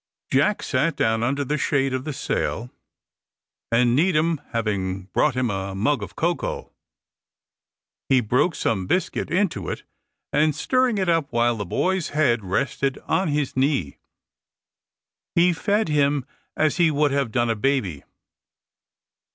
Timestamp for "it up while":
10.97-11.55